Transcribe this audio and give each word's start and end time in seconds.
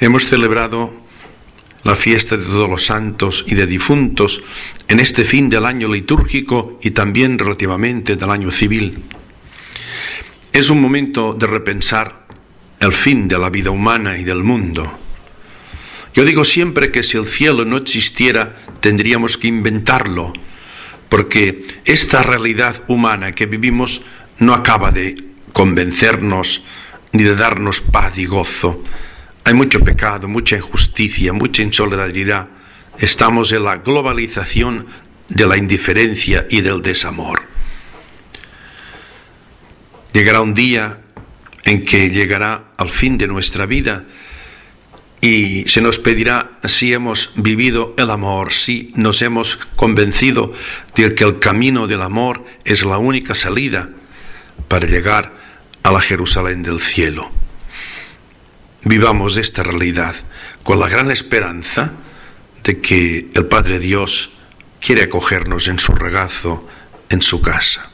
Hemos 0.00 0.26
celebrado 0.26 0.94
la 1.84 1.94
fiesta 1.94 2.38
de 2.38 2.44
todos 2.44 2.70
los 2.70 2.86
santos 2.86 3.44
y 3.46 3.54
de 3.54 3.66
difuntos 3.66 4.42
en 4.88 4.98
este 4.98 5.24
fin 5.24 5.50
del 5.50 5.66
año 5.66 5.88
litúrgico 5.88 6.78
y 6.82 6.92
también 6.92 7.38
relativamente 7.38 8.16
del 8.16 8.30
año 8.30 8.50
civil. 8.50 9.02
Es 10.54 10.70
un 10.70 10.80
momento 10.80 11.34
de 11.34 11.46
repensar 11.46 12.26
el 12.80 12.94
fin 12.94 13.28
de 13.28 13.38
la 13.38 13.50
vida 13.50 13.70
humana 13.70 14.16
y 14.16 14.24
del 14.24 14.42
mundo. 14.42 14.90
Yo 16.14 16.24
digo 16.24 16.46
siempre 16.46 16.90
que 16.90 17.02
si 17.02 17.18
el 17.18 17.28
cielo 17.28 17.66
no 17.66 17.76
existiera, 17.76 18.56
tendríamos 18.80 19.36
que 19.36 19.48
inventarlo, 19.48 20.32
porque 21.10 21.60
esta 21.84 22.22
realidad 22.22 22.84
humana 22.88 23.32
que 23.32 23.44
vivimos 23.44 24.00
no 24.38 24.54
acaba 24.54 24.92
de 24.92 25.22
convencernos 25.52 26.64
ni 27.12 27.22
de 27.22 27.36
darnos 27.36 27.82
paz 27.82 28.16
y 28.16 28.24
gozo. 28.24 28.82
Hay 29.44 29.54
mucho 29.54 29.80
pecado, 29.80 30.28
mucha 30.28 30.56
injusticia, 30.56 31.32
mucha 31.32 31.62
insolidaridad. 31.62 32.48
Estamos 32.98 33.52
en 33.52 33.64
la 33.64 33.76
globalización 33.76 34.86
de 35.28 35.46
la 35.46 35.56
indiferencia 35.56 36.46
y 36.50 36.60
del 36.60 36.82
desamor. 36.82 37.42
Llegará 40.12 40.40
un 40.42 40.54
día 40.54 40.98
en 41.64 41.84
que 41.84 42.10
llegará 42.10 42.64
al 42.76 42.90
fin 42.90 43.16
de 43.16 43.26
nuestra 43.26 43.64
vida 43.64 44.04
y 45.20 45.68
se 45.68 45.80
nos 45.80 45.98
pedirá 45.98 46.58
si 46.64 46.92
hemos 46.92 47.32
vivido 47.36 47.94
el 47.96 48.10
amor, 48.10 48.52
si 48.52 48.92
nos 48.96 49.22
hemos 49.22 49.56
convencido 49.76 50.52
de 50.96 51.14
que 51.14 51.24
el 51.24 51.38
camino 51.38 51.86
del 51.86 52.02
amor 52.02 52.44
es 52.64 52.84
la 52.84 52.98
única 52.98 53.34
salida 53.34 53.90
para 54.68 54.86
llegar 54.86 55.32
a 55.82 55.92
la 55.92 56.00
Jerusalén 56.00 56.62
del 56.62 56.80
cielo. 56.80 57.39
Vivamos 58.82 59.36
esta 59.36 59.62
realidad 59.62 60.14
con 60.62 60.80
la 60.80 60.88
gran 60.88 61.10
esperanza 61.10 61.92
de 62.64 62.80
que 62.80 63.30
el 63.34 63.46
Padre 63.46 63.78
Dios 63.78 64.30
quiere 64.80 65.02
acogernos 65.02 65.68
en 65.68 65.78
su 65.78 65.92
regazo, 65.92 66.66
en 67.10 67.20
su 67.20 67.42
casa. 67.42 67.89